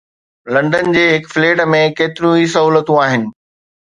London 0.53 0.87
جي 0.95 1.03
هڪ 1.09 1.27
flat 1.33 1.61
۾ 1.73 1.83
ڪيتريون 1.99 2.39
ئي 2.39 2.47
سهولتون 2.55 3.01
آهن. 3.05 3.29